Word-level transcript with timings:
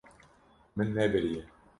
Min 0.75 0.89
nebiriye. 0.95 1.43